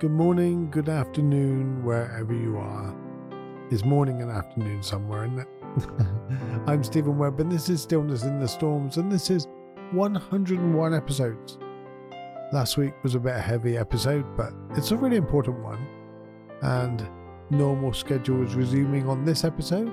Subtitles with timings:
[0.00, 2.96] Good morning, good afternoon, wherever you are.
[3.70, 5.48] It's morning and afternoon somewhere, isn't it?
[6.66, 9.46] I'm Steven Webb, and this is Stillness in the Storms, and this is
[9.90, 11.58] 101 episodes.
[12.50, 15.86] Last week was a bit a heavy episode, but it's a really important one.
[16.62, 17.06] And
[17.50, 19.92] normal schedule is resuming on this episode.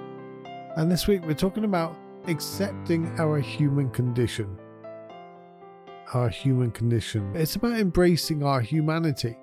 [0.78, 1.98] And this week we're talking about
[2.28, 4.58] accepting our human condition.
[6.14, 7.30] Our human condition.
[7.36, 9.36] It's about embracing our humanity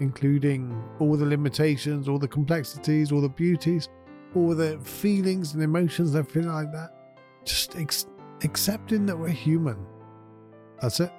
[0.00, 3.88] including all the limitations, all the complexities, all the beauties,
[4.34, 6.90] all the feelings and emotions, everything like that.
[7.44, 8.06] Just ex-
[8.42, 9.76] accepting that we're human.
[10.80, 11.12] That's it.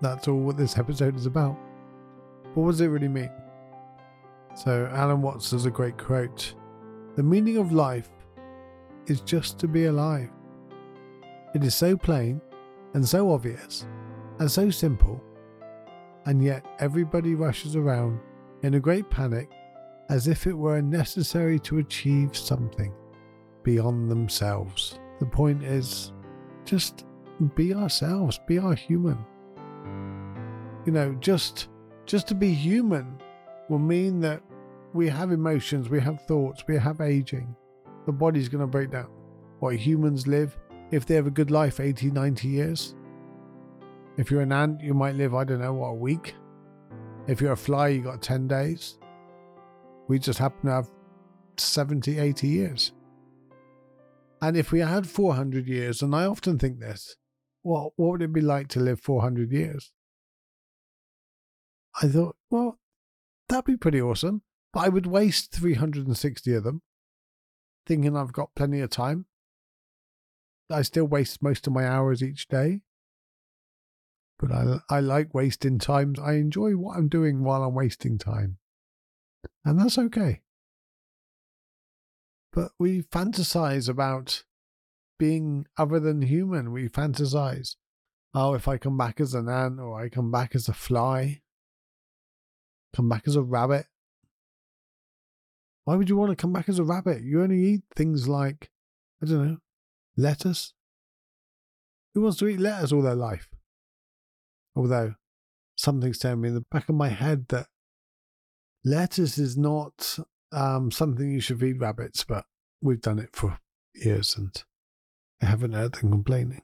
[0.00, 1.56] That's all what this episode is about.
[2.54, 3.30] What does it really mean?
[4.54, 6.54] So, Alan Watts has a great quote
[7.16, 8.10] The meaning of life
[9.06, 10.30] is just to be alive.
[11.54, 12.40] It is so plain
[12.94, 13.86] and so obvious
[14.38, 15.22] and so simple
[16.26, 18.18] and yet everybody rushes around
[18.62, 19.50] in a great panic
[20.08, 22.92] as if it were necessary to achieve something
[23.62, 24.98] beyond themselves.
[25.20, 26.12] The point is
[26.64, 27.04] just
[27.54, 29.18] be ourselves, be our human.
[30.86, 31.68] You know, just
[32.06, 33.18] just to be human
[33.68, 34.42] will mean that
[34.92, 37.56] we have emotions, we have thoughts, we have aging.
[38.06, 39.08] The body's going to break down.
[39.60, 40.56] What humans live,
[40.90, 42.94] if they have a good life, 80, 90 years,
[44.16, 46.34] if you're an ant, you might live, I don't know, what, a week?
[47.26, 48.98] If you're a fly, you got 10 days.
[50.08, 50.90] We just happen to have
[51.56, 52.92] 70, 80 years.
[54.40, 57.16] And if we had 400 years, and I often think this,
[57.62, 59.92] what, what would it be like to live 400 years?
[62.02, 62.78] I thought, well,
[63.48, 64.42] that'd be pretty awesome.
[64.72, 66.82] But I would waste 360 of them,
[67.86, 69.26] thinking I've got plenty of time.
[70.70, 72.80] I still waste most of my hours each day
[74.38, 76.14] but I, I like wasting time.
[76.22, 78.58] I enjoy what I'm doing while I'm wasting time.
[79.64, 80.42] And that's okay.
[82.52, 84.44] But we fantasize about
[85.18, 86.72] being other than human.
[86.72, 87.76] We fantasize,
[88.34, 91.42] oh, if I come back as an ant or I come back as a fly,
[92.94, 93.86] come back as a rabbit.
[95.84, 97.22] Why would you want to come back as a rabbit?
[97.22, 98.70] You only eat things like,
[99.22, 99.58] I don't know,
[100.16, 100.72] lettuce.
[102.14, 103.48] Who wants to eat lettuce all their life?
[104.76, 105.14] Although
[105.76, 107.66] something's telling me in the back of my head that
[108.84, 110.18] lettuce is not
[110.52, 112.44] um, something you should feed rabbits, but
[112.80, 113.58] we've done it for
[113.94, 114.62] years and
[115.42, 116.62] I haven't heard them complaining.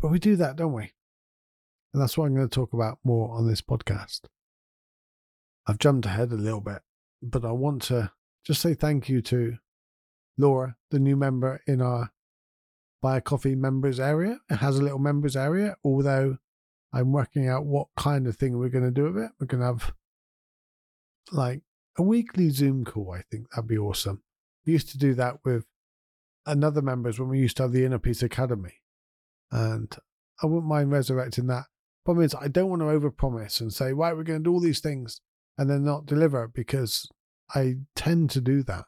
[0.00, 0.92] But we do that, don't we?
[1.92, 4.22] And that's what I'm going to talk about more on this podcast.
[5.66, 6.80] I've jumped ahead a little bit,
[7.22, 8.10] but I want to
[8.44, 9.58] just say thank you to
[10.38, 12.10] Laura, the new member in our
[13.00, 14.38] Buy a Coffee members area.
[14.50, 16.38] It has a little members area, although
[16.92, 19.30] I'm working out what kind of thing we're going to do with it.
[19.40, 19.92] We're going to have
[21.30, 21.62] like
[21.96, 23.12] a weekly Zoom call.
[23.12, 24.22] I think that'd be awesome.
[24.66, 25.64] We used to do that with
[26.46, 28.82] another members when we used to have the Inner Peace Academy.
[29.50, 29.94] And
[30.42, 31.64] I wouldn't mind resurrecting that.
[32.04, 34.60] Problem is, I don't want to overpromise and say, right, we're going to do all
[34.60, 35.20] these things
[35.56, 37.08] and then not deliver because
[37.54, 38.84] I tend to do that.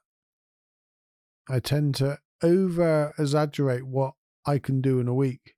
[1.48, 4.14] I tend to over exaggerate what
[4.46, 5.53] I can do in a week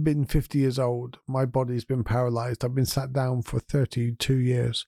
[0.00, 1.18] been 50 years old.
[1.26, 2.64] My body's been paralyzed.
[2.64, 4.86] I've been sat down for 32 years.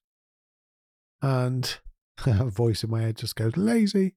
[1.23, 1.79] And
[2.27, 4.15] a voice in my head just goes, lazy.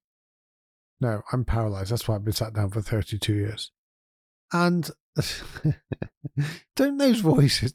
[1.00, 1.92] No, I'm paralyzed.
[1.92, 3.72] That's why I've been sat down for 32 years.
[4.52, 4.90] And
[6.76, 7.74] don't those voices,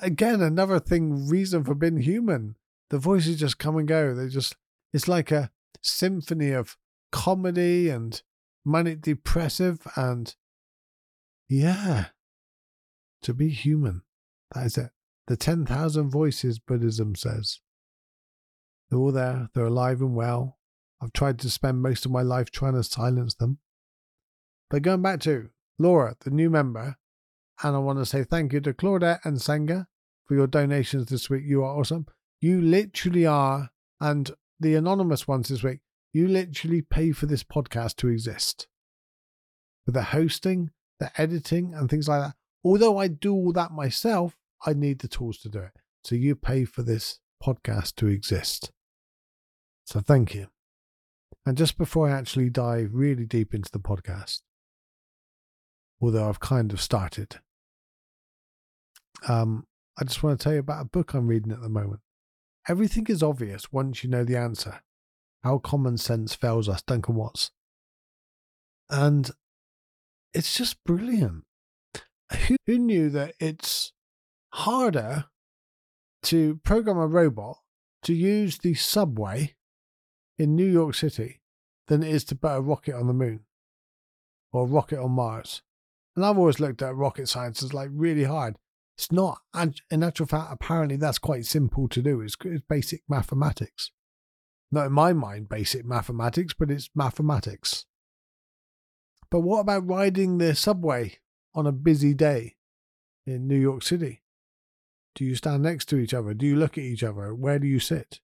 [0.00, 2.56] again, another thing, reason for being human.
[2.90, 4.14] The voices just come and go.
[4.14, 4.56] They just,
[4.92, 5.50] it's like a
[5.82, 6.76] symphony of
[7.10, 8.22] comedy and
[8.64, 10.34] manic depressive and
[11.48, 12.06] yeah,
[13.24, 14.02] to be human.
[14.54, 14.90] That is it.
[15.26, 17.60] The 10,000 voices, Buddhism says.
[18.90, 20.58] They're all there, they're alive and well.
[21.02, 23.58] I've tried to spend most of my life trying to silence them.
[24.70, 26.96] But going back to Laura, the new member,
[27.62, 29.86] and I want to say thank you to Claudette and Senga
[30.26, 31.44] for your donations this week.
[31.44, 32.06] You are awesome.
[32.40, 33.70] You literally are,
[34.00, 34.30] and
[34.60, 35.80] the anonymous ones this week,
[36.12, 38.66] you literally pay for this podcast to exist.
[39.84, 40.70] For the hosting,
[41.00, 42.34] the editing, and things like that.
[42.64, 45.72] Although I do all that myself, I need the tools to do it.
[46.02, 48.70] So you pay for this podcast to exist.
[49.84, 50.46] So thank you.
[51.44, 54.40] And just before I actually dive really deep into the podcast,
[56.00, 57.40] although I've kind of started,
[59.28, 59.66] um,
[59.98, 62.00] I just want to tell you about a book I'm reading at the moment.
[62.66, 64.80] Everything is obvious once you know the answer.
[65.42, 67.50] How common sense fails us, Duncan Watts.
[68.88, 69.30] And
[70.32, 71.44] it's just brilliant
[72.34, 73.92] who, who knew that it's
[74.50, 75.26] harder
[76.24, 77.58] to program a robot
[78.02, 79.54] to use the subway
[80.38, 81.40] in New York City
[81.88, 83.40] than it is to put a rocket on the moon
[84.52, 85.62] or a rocket on Mars.
[86.16, 88.56] And I've always looked at rocket science as like really hard.
[88.96, 89.38] It's not.
[89.90, 92.20] In actual fact, apparently that's quite simple to do.
[92.20, 93.90] It's, it's basic mathematics.
[94.70, 97.86] Not in my mind, basic mathematics, but it's mathematics.
[99.30, 101.18] But what about riding the subway
[101.54, 102.56] on a busy day
[103.26, 104.22] in New York City?
[105.14, 106.34] Do you stand next to each other?
[106.34, 107.34] Do you look at each other?
[107.34, 108.20] Where do you sit?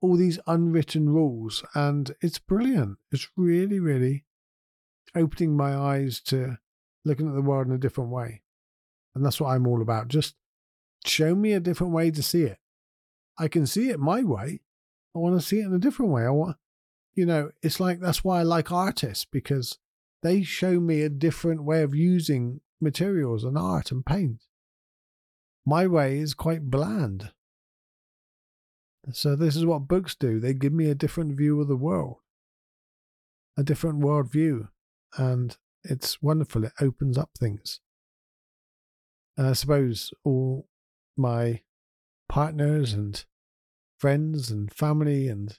[0.00, 2.98] All these unwritten rules, and it's brilliant.
[3.12, 4.24] It's really, really
[5.14, 6.58] opening my eyes to
[7.04, 8.42] looking at the world in a different way.
[9.14, 10.08] And that's what I'm all about.
[10.08, 10.34] Just
[11.06, 12.58] show me a different way to see it.
[13.38, 14.60] I can see it my way.
[15.14, 16.24] I want to see it in a different way.
[16.24, 16.56] I want,
[17.14, 19.78] you know, it's like that's why I like artists because
[20.22, 24.44] they show me a different way of using materials and art and paint.
[25.64, 27.32] My way is quite bland.
[29.12, 32.16] So, this is what books do they give me a different view of the world,
[33.56, 34.68] a different world view.
[35.16, 36.64] And it's wonderful.
[36.64, 37.80] It opens up things.
[39.36, 40.66] And I suppose all
[41.16, 41.62] my
[42.28, 43.24] partners and
[43.98, 45.56] friends and family and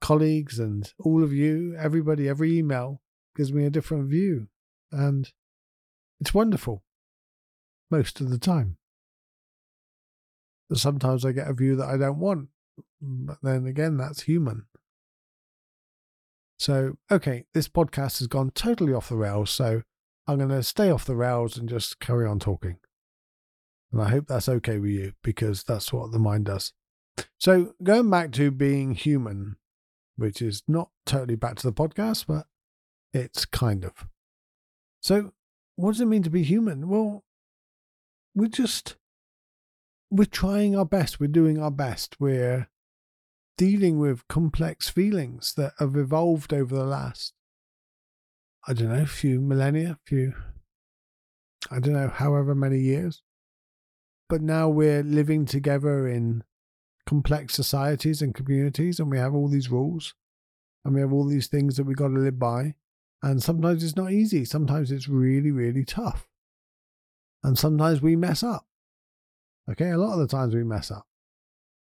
[0.00, 3.00] colleagues and all of you, everybody, every email
[3.36, 4.48] gives me a different view.
[4.90, 5.30] And
[6.20, 6.82] it's wonderful
[7.90, 8.78] most of the time.
[10.68, 12.48] But sometimes I get a view that I don't want.
[13.00, 14.66] But then again, that's human.
[16.58, 19.50] So, okay, this podcast has gone totally off the rails.
[19.50, 19.82] So
[20.26, 22.78] I'm going to stay off the rails and just carry on talking.
[23.92, 26.72] And I hope that's okay with you because that's what the mind does.
[27.38, 29.56] So, going back to being human,
[30.16, 32.46] which is not totally back to the podcast, but
[33.16, 34.06] it's kind of.
[35.00, 35.32] So,
[35.76, 36.88] what does it mean to be human?
[36.88, 37.24] Well,
[38.34, 38.96] we're just,
[40.10, 41.20] we're trying our best.
[41.20, 42.16] We're doing our best.
[42.20, 42.68] We're
[43.56, 47.32] dealing with complex feelings that have evolved over the last,
[48.66, 50.34] I don't know, few millennia, few,
[51.70, 53.22] I don't know, however many years.
[54.28, 56.42] But now we're living together in
[57.06, 60.14] complex societies and communities, and we have all these rules,
[60.84, 62.74] and we have all these things that we've got to live by.
[63.22, 64.44] And sometimes it's not easy.
[64.44, 66.28] Sometimes it's really, really tough.
[67.42, 68.66] And sometimes we mess up.
[69.70, 71.06] Okay, a lot of the times we mess up.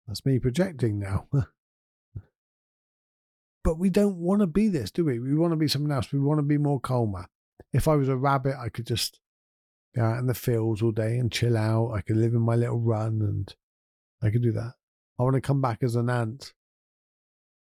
[0.07, 1.27] That's me projecting now.
[3.65, 5.19] but we don't want to be this, do we?
[5.19, 6.13] We want to be something else.
[6.13, 7.27] We want to be more calmer.
[7.73, 9.19] If I was a rabbit, I could just
[9.97, 11.93] go out in the fields all day and chill out.
[11.93, 13.53] I could live in my little run and
[14.23, 14.75] I could do that.
[15.19, 16.53] I want to come back as an ant.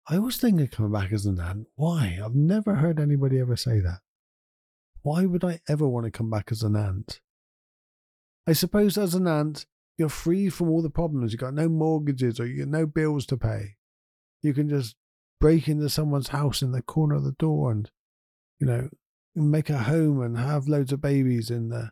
[0.09, 1.67] I always think of coming back as an ant.
[1.75, 2.17] Why?
[2.23, 3.99] I've never heard anybody ever say that.
[5.01, 7.19] Why would I ever want to come back as an ant?
[8.47, 9.65] I suppose as an ant,
[9.97, 11.33] you're free from all the problems.
[11.33, 13.75] You've got no mortgages or you no bills to pay.
[14.41, 14.95] You can just
[15.41, 17.91] break into someone's house in the corner of the door and,
[18.59, 18.89] you know,
[19.35, 21.91] make a home and have loads of babies in the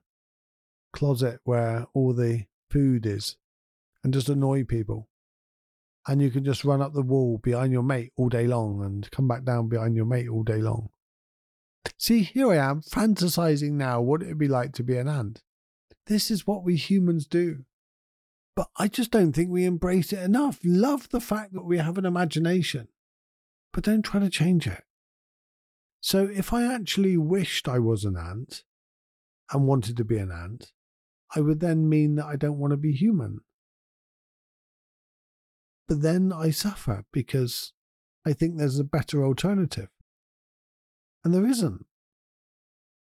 [0.93, 3.35] closet where all the food is
[4.03, 5.09] and just annoy people.
[6.07, 9.09] And you can just run up the wall behind your mate all day long and
[9.11, 10.89] come back down behind your mate all day long.
[11.97, 15.41] See, here I am fantasizing now what it would be like to be an ant.
[16.07, 17.65] This is what we humans do.
[18.55, 20.59] But I just don't think we embrace it enough.
[20.63, 22.87] Love the fact that we have an imagination,
[23.73, 24.83] but don't try to change it.
[25.99, 28.63] So if I actually wished I was an ant
[29.51, 30.71] and wanted to be an ant,
[31.35, 33.39] I would then mean that I don't want to be human.
[35.87, 37.73] But then I suffer because
[38.25, 39.89] I think there's a better alternative.
[41.23, 41.85] And there isn't.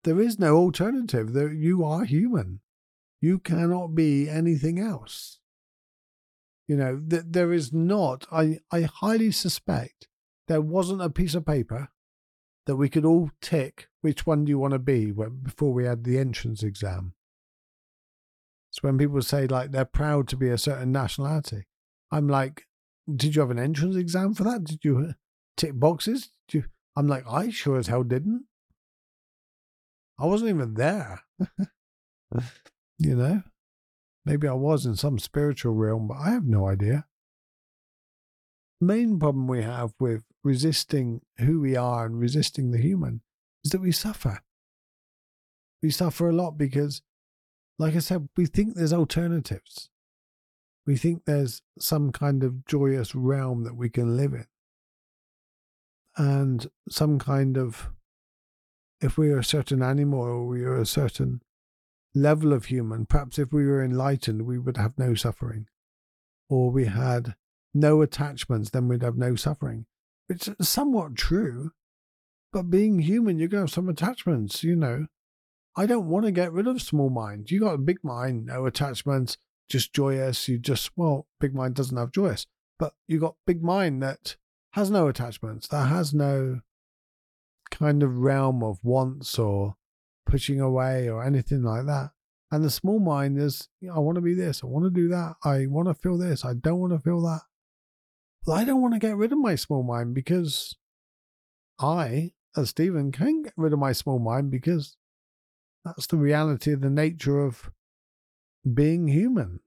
[0.03, 1.33] There is no alternative.
[1.33, 2.61] There, you are human.
[3.21, 5.39] You cannot be anything else.
[6.67, 10.07] You know, th- there is not, I, I highly suspect
[10.47, 11.89] there wasn't a piece of paper
[12.65, 15.85] that we could all tick which one do you want to be when, before we
[15.85, 17.13] had the entrance exam.
[18.71, 21.67] It's when people say like they're proud to be a certain nationality.
[22.11, 22.64] I'm like,
[23.13, 24.63] did you have an entrance exam for that?
[24.63, 25.13] Did you uh,
[25.57, 26.29] tick boxes?
[26.47, 26.63] Did you?
[26.95, 28.45] I'm like, I sure as hell didn't.
[30.17, 31.21] I wasn't even there.
[32.97, 33.43] You know?
[34.25, 37.05] Maybe I was in some spiritual realm, but I have no idea.
[38.81, 43.21] Main problem we have with resisting who we are and resisting the human
[43.63, 44.41] is that we suffer.
[45.81, 47.01] We suffer a lot because,
[47.77, 49.89] like I said, we think there's alternatives.
[50.85, 54.45] We think there's some kind of joyous realm that we can live in.
[56.15, 57.89] And some kind of,
[59.01, 61.41] if we are a certain animal or we are a certain
[62.13, 65.67] level of human, perhaps if we were enlightened, we would have no suffering.
[66.49, 67.35] or we had
[67.73, 69.85] no attachments, then we'd have no suffering.
[70.29, 71.71] It's somewhat true,
[72.51, 75.07] but being human, you're going to have some attachments, you know.
[75.75, 77.51] I don't want to get rid of small mind.
[77.51, 79.37] You got a big mind, no attachments,
[79.69, 80.47] just joyous.
[80.47, 84.35] You just, well, big mind doesn't have joyous, but you got big mind that
[84.71, 86.61] has no attachments, that has no
[87.71, 89.75] kind of realm of wants or
[90.25, 92.11] pushing away or anything like that.
[92.51, 95.35] And the small mind is, I want to be this, I want to do that,
[95.43, 97.41] I want to feel this, I don't want to feel that.
[98.45, 100.75] But I don't want to get rid of my small mind because
[101.79, 104.95] I, as Steven, can get rid of my small mind because
[105.83, 107.71] that's the reality of the nature of
[108.73, 109.59] being human.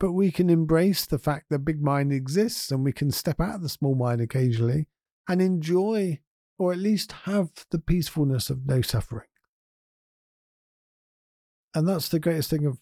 [0.00, 3.56] But we can embrace the fact that big mind exists and we can step out
[3.56, 4.86] of the small mind occasionally
[5.28, 6.20] and enjoy
[6.58, 9.28] or at least have the peacefulness of no suffering.
[11.74, 12.78] And that's the greatest thing of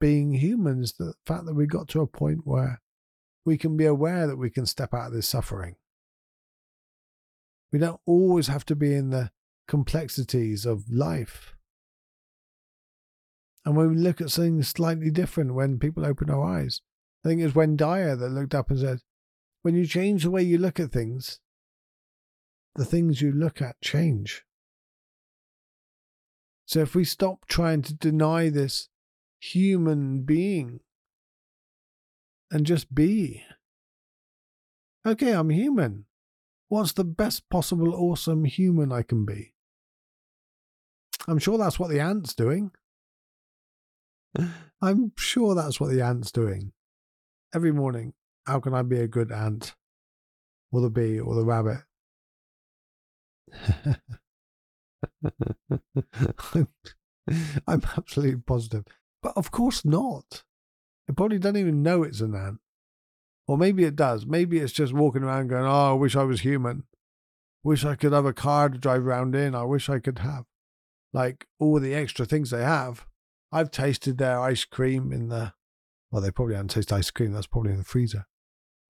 [0.00, 2.80] being human is the fact that we got to a point where
[3.44, 5.76] we can be aware that we can step out of this suffering.
[7.72, 9.30] We don't always have to be in the
[9.68, 11.54] complexities of life.
[13.64, 16.80] And when we look at things slightly different when people open our eyes,
[17.24, 19.00] I think it was Wayne Dyer that looked up and said,
[19.62, 21.40] when you change the way you look at things,
[22.74, 24.44] the things you look at change.
[26.64, 28.88] So if we stop trying to deny this
[29.40, 30.80] human being
[32.50, 33.42] and just be,
[35.04, 36.06] okay, I'm human.
[36.68, 39.52] What's the best possible awesome human I can be?
[41.28, 42.70] I'm sure that's what the ant's doing.
[44.82, 46.72] I'm sure that's what the ant's doing.
[47.54, 48.14] Every morning,
[48.46, 49.74] how can I be a good ant?
[50.72, 51.78] Or the bee or the rabbit?
[56.54, 56.68] I'm,
[57.66, 58.84] I'm absolutely positive.
[59.22, 60.44] But of course not.
[61.08, 62.60] It probably doesn't even know it's an ant.
[63.48, 64.26] Or maybe it does.
[64.26, 66.84] Maybe it's just walking around going, Oh, I wish I was human.
[67.64, 69.54] Wish I could have a car to drive around in.
[69.54, 70.44] I wish I could have
[71.12, 73.06] like all the extra things they have.
[73.52, 75.54] I've tasted their ice cream in the,
[76.10, 77.32] well, they probably haven't tasted ice cream.
[77.32, 78.26] That's probably in the freezer.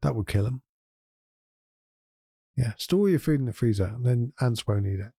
[0.03, 0.63] That would kill them.
[2.57, 5.13] Yeah, store your food in the freezer and then ants won't eat it.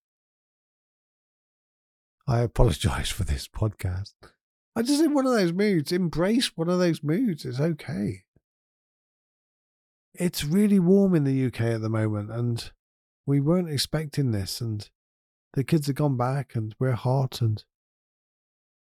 [2.26, 4.12] I apologize for this podcast.
[4.74, 5.92] I just in one of those moods.
[5.92, 7.44] Embrace one of those moods.
[7.44, 8.22] It's okay.
[10.14, 12.70] It's really warm in the UK at the moment, and
[13.26, 14.60] we weren't expecting this.
[14.60, 14.88] And
[15.54, 17.62] the kids have gone back, and we're hot, and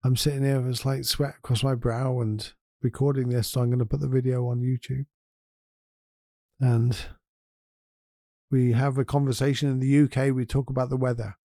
[0.04, 3.48] I'm sitting here with a slight sweat across my brow and recording this.
[3.48, 5.06] So I'm going to put the video on YouTube.
[6.60, 6.96] And
[8.50, 10.34] we have a conversation in the UK.
[10.34, 11.36] We talk about the weather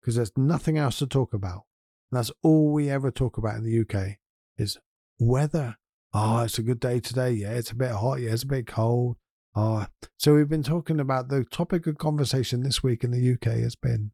[0.00, 1.62] because there's nothing else to talk about.
[2.10, 4.18] And that's all we ever talk about in the UK
[4.58, 4.78] is
[5.18, 5.76] weather.
[6.12, 7.30] Oh, it's a good day today.
[7.30, 8.20] Yeah, it's a bit hot.
[8.20, 9.16] Yeah, it's a bit cold.
[9.54, 9.86] Oh,
[10.18, 13.76] so we've been talking about the topic of conversation this week in the UK has
[13.76, 14.10] been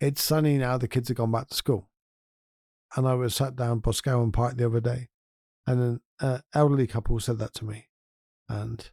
[0.00, 0.76] it's sunny now.
[0.76, 1.88] The kids have gone back to school.
[2.96, 5.08] And I was sat down Boscawen Park the other day,
[5.66, 7.88] and an uh, elderly couple said that to me.
[8.48, 8.90] And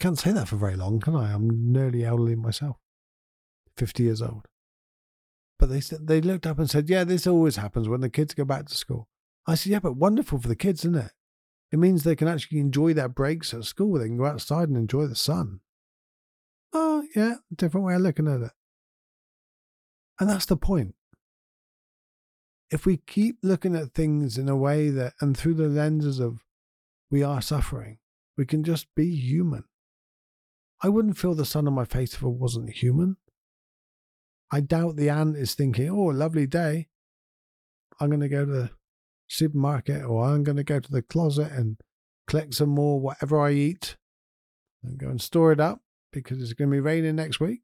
[0.00, 1.32] can't say that for very long, can I?
[1.32, 2.76] I'm nearly elderly myself,
[3.76, 4.46] 50 years old.
[5.58, 8.32] But they said they looked up and said, "Yeah, this always happens when the kids
[8.32, 9.08] go back to school."
[9.46, 11.12] I said, "Yeah, but wonderful for the kids, isn't it?
[11.70, 13.98] It means they can actually enjoy their breaks at school.
[13.98, 15.60] They can go outside and enjoy the sun."
[16.72, 18.52] Oh, yeah, different way of looking at it.
[20.18, 20.94] And that's the point.
[22.70, 26.44] If we keep looking at things in a way that, and through the lenses of
[27.10, 27.98] we are suffering,
[28.36, 29.64] we can just be human.
[30.82, 33.16] I wouldn't feel the sun on my face if I wasn't human.
[34.50, 36.88] I doubt the ant is thinking, oh, lovely day.
[38.00, 38.70] I'm going to go to the
[39.28, 41.78] supermarket or I'm going to go to the closet and
[42.26, 43.96] collect some more whatever I eat
[44.82, 45.80] and go and store it up
[46.12, 47.60] because it's going to be raining next week.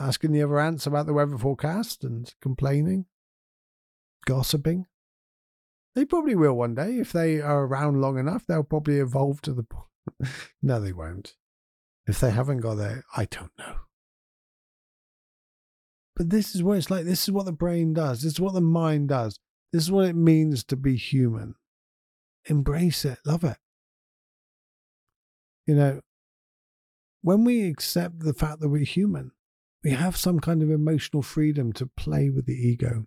[0.00, 3.06] Asking the other ants about the weather forecast and complaining,
[4.26, 4.86] gossiping.
[5.94, 6.98] They probably will one day.
[6.98, 9.66] If they are around long enough, they'll probably evolve to the.
[10.62, 11.34] no, they won't.
[12.06, 13.76] If they haven't got there, I don't know.
[16.16, 17.04] But this is what it's like.
[17.04, 18.22] This is what the brain does.
[18.22, 19.38] This is what the mind does.
[19.72, 21.54] This is what it means to be human.
[22.46, 23.58] Embrace it, love it.
[25.66, 26.00] You know,
[27.20, 29.32] when we accept the fact that we're human,
[29.84, 33.06] we have some kind of emotional freedom to play with the ego,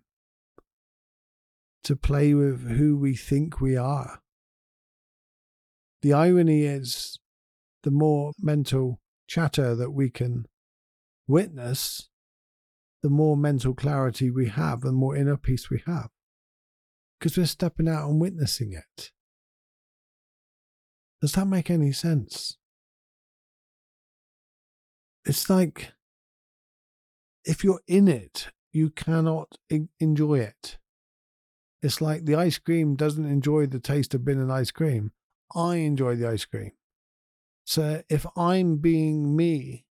[1.84, 4.20] to play with who we think we are.
[6.02, 7.18] The irony is,
[7.82, 10.46] the more mental chatter that we can
[11.26, 12.08] witness,
[13.02, 16.08] the more mental clarity we have, the more inner peace we have.
[17.18, 19.10] Because we're stepping out and witnessing it.
[21.20, 22.56] Does that make any sense?
[25.24, 25.92] It's like
[27.44, 29.56] if you're in it, you cannot
[30.00, 30.78] enjoy it.
[31.82, 35.12] It's like the ice cream doesn't enjoy the taste of being an ice cream.
[35.54, 36.72] I enjoy the ice cream.
[37.64, 39.84] So if I'm being me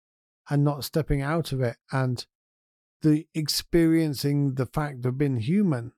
[0.49, 2.25] and not stepping out of it and
[3.01, 5.93] the experiencing the fact of being human,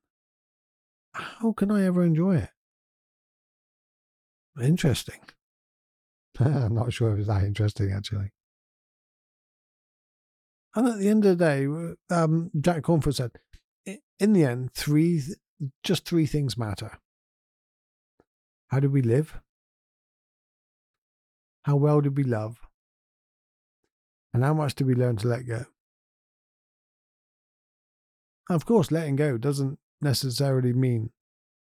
[1.14, 2.50] how can I ever enjoy it?
[4.62, 5.20] Interesting.
[6.40, 8.32] I'm not sure if it's that interesting actually.
[10.76, 13.32] And at the end of the day, um, Jack Kornfield said,
[14.20, 15.22] in the end, three,
[15.84, 17.00] just three things matter.
[18.70, 19.39] How did we live?
[21.63, 22.58] How well did we love?
[24.34, 25.65] And how much did we learn to let go?
[28.50, 31.12] Of course, letting go doesn't necessarily mean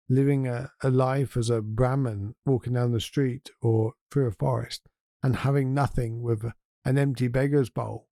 [0.10, 4.88] living a, a life as a Brahmin walking down the street or through a forest
[5.24, 6.52] and having nothing with
[6.86, 8.08] an empty beggar's bowl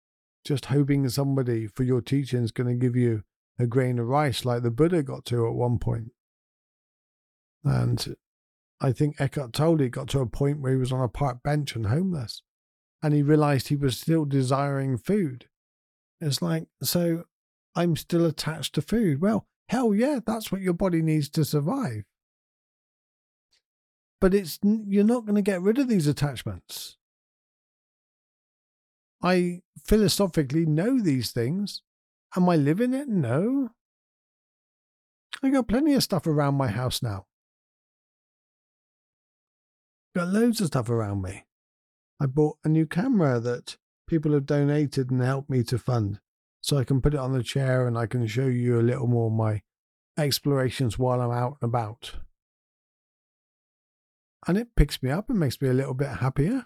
[0.47, 3.23] just hoping somebody for your teaching is going to give you
[3.59, 6.11] a grain of rice like the Buddha got to at one point.
[7.63, 8.15] And
[8.79, 11.75] I think Eckhart Tolle got to a point where he was on a park bench
[11.75, 12.43] and homeless.
[13.01, 15.45] And he realized he was still desiring food.
[16.19, 17.25] It's like, so
[17.75, 19.21] I'm still attached to food.
[19.21, 22.03] Well, hell yeah, that's what your body needs to survive.
[24.19, 26.97] But it's you're not going to get rid of these attachments.
[29.21, 31.83] I philosophically know these things.
[32.35, 33.07] Am I living it?
[33.07, 33.69] No.
[35.41, 37.25] I got plenty of stuff around my house now.
[40.15, 41.45] Got loads of stuff around me.
[42.19, 46.19] I bought a new camera that people have donated and helped me to fund.
[46.61, 49.07] So I can put it on the chair and I can show you a little
[49.07, 49.61] more of my
[50.17, 52.15] explorations while I'm out and about.
[54.47, 56.65] And it picks me up and makes me a little bit happier.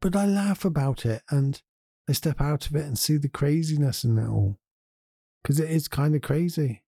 [0.00, 1.62] But I laugh about it and
[2.08, 4.58] I step out of it and see the craziness in it all.
[5.42, 6.82] Because it is kind of crazy.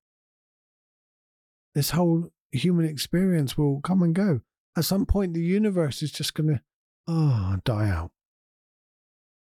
[1.75, 4.41] This whole human experience will come and go.
[4.77, 6.61] At some point, the universe is just going to,
[7.09, 8.11] oh, ah, die out.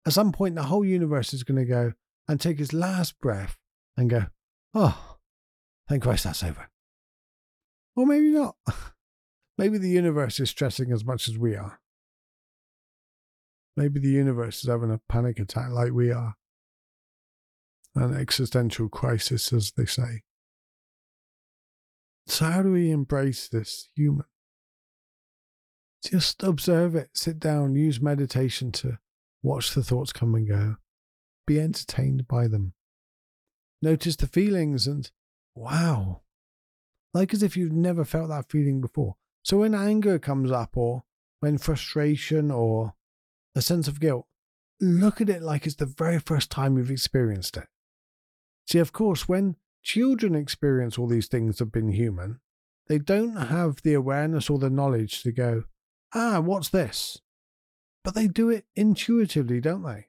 [0.06, 1.94] At some point, the whole universe is going to go
[2.28, 3.58] and take its last breath
[3.98, 4.26] and go,
[4.74, 5.18] oh,
[5.88, 6.70] thank Christ that's over.
[7.96, 8.56] Or maybe not.
[9.58, 11.79] maybe the universe is stressing as much as we are.
[13.80, 16.36] Maybe the universe is having a panic attack like we are.
[17.96, 20.24] An existential crisis, as they say.
[22.28, 24.26] So, how do we embrace this human?
[26.04, 29.00] Just observe it, sit down, use meditation to
[29.42, 30.76] watch the thoughts come and go,
[31.48, 32.74] be entertained by them.
[33.82, 35.10] Notice the feelings and
[35.56, 36.24] wow,
[37.14, 39.16] like as if you've never felt that feeling before.
[39.42, 41.04] So, when anger comes up, or
[41.40, 42.96] when frustration or
[43.56, 44.26] a sense of guilt,
[44.80, 47.68] look at it like it's the very first time you've experienced it.
[48.68, 52.40] See, of course, when children experience all these things of being human,
[52.88, 55.64] they don't have the awareness or the knowledge to go,
[56.14, 57.20] ah, what's this?
[58.04, 60.08] But they do it intuitively, don't they?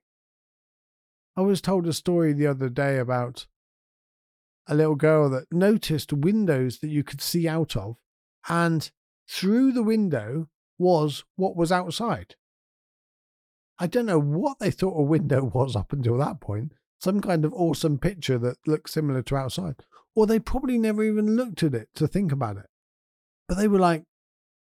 [1.37, 3.47] I was told a story the other day about
[4.67, 7.97] a little girl that noticed windows that you could see out of,
[8.49, 8.91] and
[9.29, 10.49] through the window
[10.79, 12.37] was what was outside.
[13.83, 16.73] I don't know what they thought a window was up until that point.
[17.01, 19.77] Some kind of awesome picture that looked similar to outside.
[20.15, 22.67] Or they probably never even looked at it to think about it.
[23.49, 24.05] But they were like,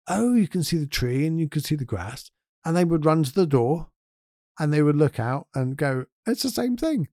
[0.08, 2.30] oh, you can see the tree and you can see the grass.
[2.64, 3.90] And they would run to the door
[4.58, 7.08] and they would look out and go, it's the same thing.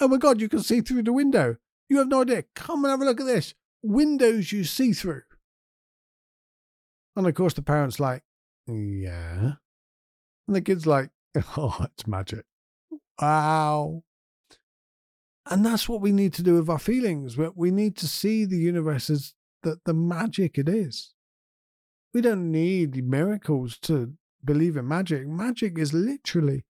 [0.00, 1.56] Oh my God, you can see through the window.
[1.88, 2.44] You have no idea.
[2.54, 3.54] Come and have a look at this.
[3.82, 5.22] Windows you see through.
[7.16, 8.22] And of course, the parents like,
[8.66, 9.54] yeah.
[10.46, 11.10] And the kid's like,
[11.56, 12.44] Oh, it's magic.
[13.20, 14.02] Wow.
[15.50, 17.36] And that's what we need to do with our feelings.
[17.36, 21.14] We need to see the universe as the, the magic it is.
[22.14, 24.14] We don't need miracles to
[24.44, 25.26] believe in magic.
[25.26, 26.64] Magic is literally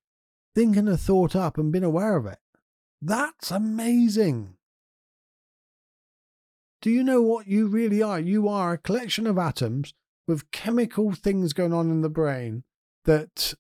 [0.55, 2.39] thinking a thought up and being aware of it.
[3.01, 4.55] That's amazing.
[6.81, 8.19] Do you know what you really are?
[8.19, 9.95] You are a collection of atoms
[10.27, 12.65] with chemical things going on in the brain
[13.05, 13.55] that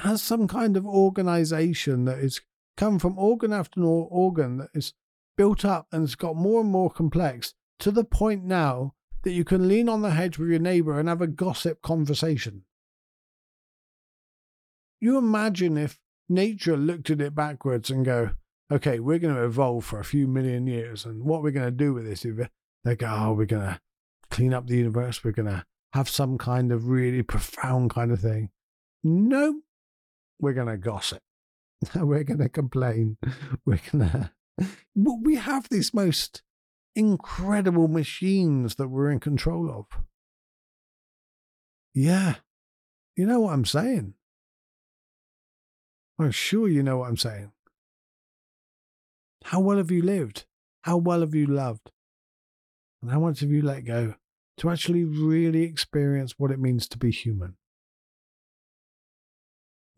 [0.00, 2.40] has some kind of organization that is
[2.76, 4.94] come from organ after organ that is
[5.36, 9.44] built up and has got more and more complex to the point now that you
[9.44, 12.64] can lean on the hedge with your neighbor and have a gossip conversation.
[15.00, 18.30] You imagine if nature looked at it backwards and go,
[18.70, 21.70] okay, we're going to evolve for a few million years, and what we're going to
[21.70, 22.26] do with this?
[22.84, 23.80] They go, oh, we're going to
[24.30, 25.24] clean up the universe.
[25.24, 28.50] We're going to have some kind of really profound kind of thing.
[29.02, 29.60] No,
[30.40, 31.22] we're going to gossip.
[31.94, 33.16] we're going to complain.
[33.64, 34.30] We're going to.
[34.96, 36.42] We have these most
[36.96, 39.86] incredible machines that we're in control of.
[41.94, 42.36] Yeah.
[43.16, 44.14] You know what I'm saying?
[46.18, 47.52] I'm sure you know what I'm saying.
[49.44, 50.46] How well have you lived?
[50.82, 51.92] How well have you loved?
[53.00, 54.14] And how much have you let go
[54.58, 57.56] to actually really experience what it means to be human?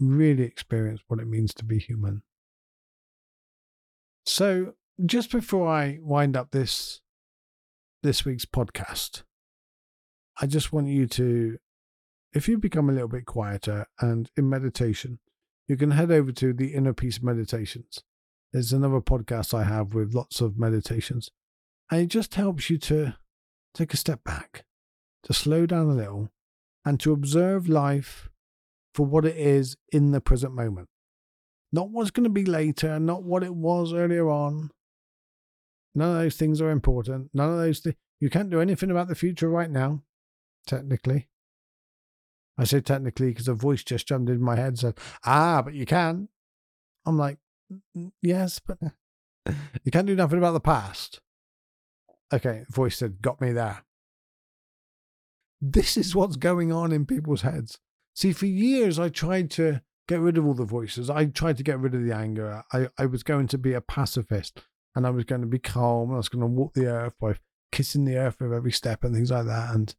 [0.00, 2.22] Really experience what it means to be human.
[4.24, 7.00] So, just before I wind up this
[8.02, 9.22] this week's podcast,
[10.40, 11.58] I just want you to
[12.32, 15.18] if you become a little bit quieter and in meditation,
[15.66, 18.02] you can head over to the Inner Peace Meditations.
[18.52, 21.30] There's another podcast I have with lots of meditations.
[21.90, 23.16] And it just helps you to
[23.74, 24.64] take a step back,
[25.24, 26.30] to slow down a little,
[26.84, 28.29] and to observe life
[28.94, 30.88] for what it is in the present moment.
[31.72, 34.70] Not what's going to be later, not what it was earlier on.
[35.94, 37.30] None of those things are important.
[37.32, 37.96] None of those things.
[38.20, 40.02] You can't do anything about the future right now,
[40.66, 41.28] technically.
[42.58, 45.74] I say technically because a voice just jumped in my head and said, ah, but
[45.74, 46.28] you can.
[47.06, 47.38] I'm like,
[48.20, 48.78] yes, but
[49.84, 51.20] you can't do nothing about the past.
[52.32, 53.84] Okay, voice said, got me there.
[55.60, 57.78] This is what's going on in people's heads.
[58.14, 61.08] See, for years I tried to get rid of all the voices.
[61.08, 62.64] I tried to get rid of the anger.
[62.72, 64.60] I, I was going to be a pacifist
[64.94, 66.12] and I was going to be calm.
[66.12, 67.36] I was going to walk the earth by
[67.72, 69.74] kissing the earth with every step and things like that.
[69.74, 69.94] And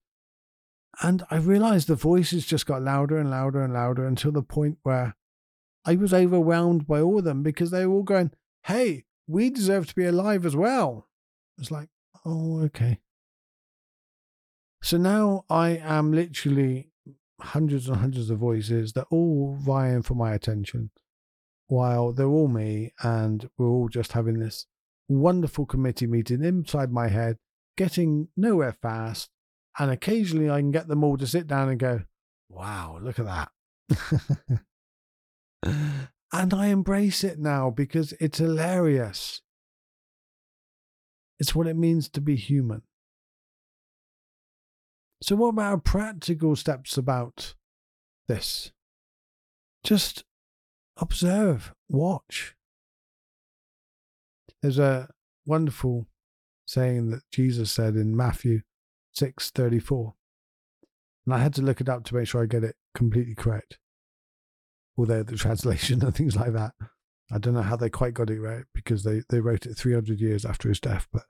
[1.02, 4.78] and I realized the voices just got louder and louder and louder until the point
[4.84, 5.15] where
[5.86, 8.32] I was overwhelmed by all of them because they were all going,
[8.63, 11.08] Hey, we deserve to be alive as well.
[11.58, 11.88] It's like,
[12.26, 13.00] oh, okay.
[14.84, 16.90] So now I am literally
[17.41, 20.91] hundreds and hundreds of voices that all vying for my attention
[21.67, 24.65] while they're all me and we're all just having this
[25.08, 27.38] wonderful committee meeting inside my head,
[27.77, 29.30] getting nowhere fast,
[29.80, 32.01] and occasionally I can get them all to sit down and go,
[32.49, 33.51] wow, look at that.
[36.34, 39.41] and I embrace it now because it's hilarious.
[41.39, 42.84] It's what it means to be human.
[45.23, 47.53] So, what about practical steps about
[48.27, 48.71] this?
[49.84, 50.23] Just
[50.97, 52.55] observe, watch.
[54.62, 55.10] There's a
[55.45, 56.07] wonderful
[56.65, 58.62] saying that Jesus said in Matthew
[59.13, 60.13] 634.
[61.25, 63.77] And I had to look it up to make sure I get it completely correct.
[64.97, 66.73] Although the translation and things like that,
[67.31, 70.19] I don't know how they quite got it right because they, they wrote it 300
[70.19, 71.25] years after his death, but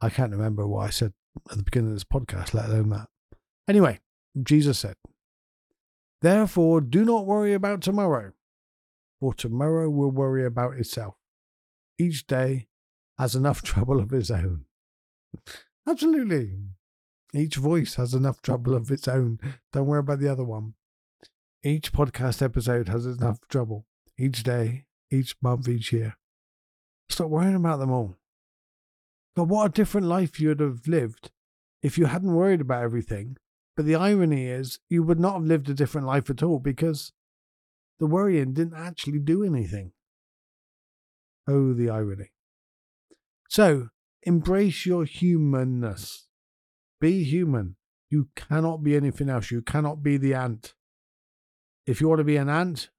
[0.00, 1.12] I can't remember what I said
[1.50, 3.08] at the beginning of this podcast, let alone that.
[3.70, 4.00] Anyway,
[4.42, 4.96] Jesus said,
[6.22, 8.32] Therefore, do not worry about tomorrow,
[9.20, 11.14] for tomorrow will worry about itself.
[11.96, 12.66] Each day
[13.16, 14.64] has enough trouble of its own.
[15.88, 16.56] Absolutely.
[17.32, 19.38] Each voice has enough trouble of its own.
[19.72, 20.74] Don't worry about the other one.
[21.62, 23.86] Each podcast episode has enough trouble.
[24.18, 26.16] Each day, each month, each year.
[27.08, 28.16] Stop worrying about them all.
[29.36, 31.30] But what a different life you'd have lived
[31.84, 33.36] if you hadn't worried about everything.
[33.76, 37.12] But the irony is, you would not have lived a different life at all because
[37.98, 39.92] the worrying didn't actually do anything.
[41.48, 42.32] Oh, the irony.
[43.48, 43.88] So,
[44.22, 46.28] embrace your humanness.
[47.00, 47.76] Be human.
[48.10, 49.50] You cannot be anything else.
[49.50, 50.74] You cannot be the ant.
[51.86, 52.90] If you want to be an ant,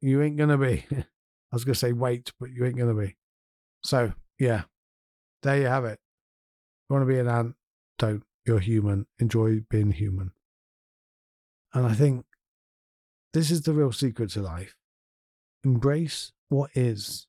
[0.00, 0.86] you ain't going to be.
[0.92, 1.04] I
[1.52, 3.16] was going to say wait, but you ain't going to be.
[3.82, 4.62] So, yeah,
[5.42, 5.98] there you have it.
[6.88, 7.54] You want to be an ant?
[7.98, 8.22] Don't.
[8.46, 9.06] You're human.
[9.18, 10.32] Enjoy being human.
[11.72, 11.94] And I hmm.
[11.94, 12.26] think
[13.32, 14.76] this is the real secret to life.
[15.64, 17.26] Embrace what is.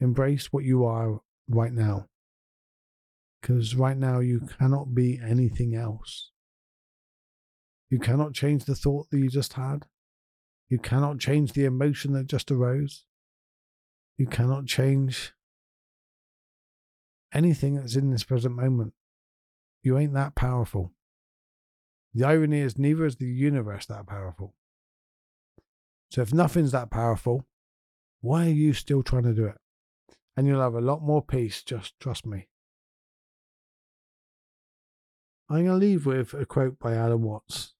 [0.00, 2.06] Embrace what you are right now.
[3.40, 4.46] Because right now you hmm.
[4.58, 6.30] cannot be anything else.
[7.90, 9.86] You cannot change the thought that you just had.
[10.68, 13.04] You cannot change the emotion that just arose.
[14.18, 15.32] You cannot change
[17.32, 18.94] anything that's in this present moment.
[19.86, 20.90] You ain't that powerful.
[22.12, 24.56] The irony is, neither is the universe that powerful.
[26.10, 27.46] So if nothing's that powerful,
[28.20, 29.58] why are you still trying to do it?
[30.36, 32.48] And you'll have a lot more peace, just trust me.
[35.48, 37.74] I'm going to leave with a quote by Alan Watts.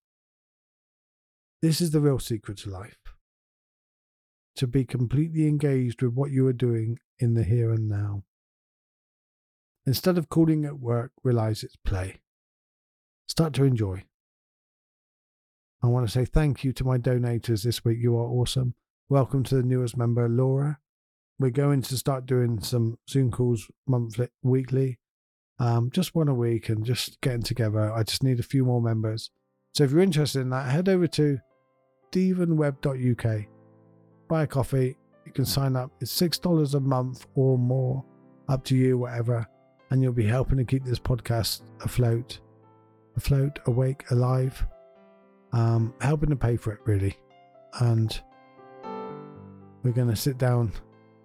[1.61, 3.01] This is the real secret to life
[4.55, 8.23] to be completely engaged with what you are doing in the here and now.
[9.87, 12.17] Instead of calling it work, realize it's play.
[13.29, 14.05] Start to enjoy.
[15.81, 17.99] I want to say thank you to my donators this week.
[18.01, 18.75] You are awesome.
[19.09, 20.81] Welcome to the newest member, Laura.
[21.39, 24.99] We're going to start doing some Zoom calls monthly, weekly,
[25.61, 27.93] um, just one a week and just getting together.
[27.93, 29.31] I just need a few more members.
[29.75, 31.39] So if you're interested in that, head over to
[32.11, 33.45] stevenwebb.uk.
[34.29, 34.97] Buy a coffee.
[35.25, 35.93] You can sign up.
[36.01, 38.05] It's $6 a month or more,
[38.49, 39.47] up to you, whatever.
[39.91, 42.41] And you'll be helping to keep this podcast afloat,
[43.17, 44.67] afloat, awake, alive,
[45.53, 47.17] um, helping to pay for it, really.
[47.81, 48.21] And
[49.83, 50.73] we're going to sit down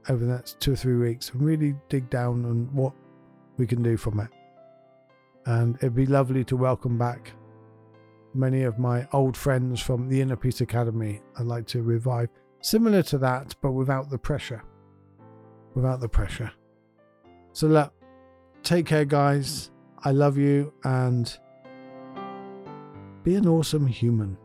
[0.10, 2.94] over the next two or three weeks and really dig down on what
[3.58, 4.30] we can do from it.
[5.46, 7.32] And it'd be lovely to welcome back
[8.34, 11.22] many of my old friends from the Inner Peace Academy.
[11.38, 12.30] I'd like to revive,
[12.62, 14.64] similar to that, but without the pressure.
[15.74, 16.52] Without the pressure.
[17.54, 17.94] So, look,
[18.64, 19.72] take care, guys.
[20.04, 21.38] I love you and
[23.24, 24.38] be an awesome human.